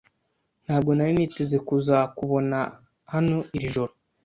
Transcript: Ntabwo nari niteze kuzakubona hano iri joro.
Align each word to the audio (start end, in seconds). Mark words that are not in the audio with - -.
Ntabwo 0.65 0.91
nari 0.93 1.11
niteze 1.15 1.57
kuzakubona 1.67 2.57
hano 3.13 3.37
iri 3.55 3.67
joro. 3.75 3.93